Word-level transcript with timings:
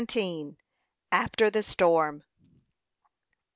AFTER 1.11 1.51
THE 1.51 1.61
STORM. 1.61 2.23